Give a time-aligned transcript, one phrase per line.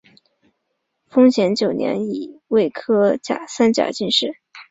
[0.03, 0.17] 咸
[1.29, 4.39] 丰九年己未科三甲进士。